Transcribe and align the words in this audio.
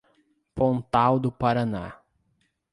Pontal 0.55 1.19
do 1.19 1.31
Paraná 1.31 1.95